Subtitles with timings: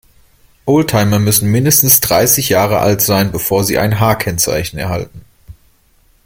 [0.65, 5.21] Oldtimer müssen mindestens dreißig Jahre alt sein, bevor sie ein H-Kennzeichen erhalten.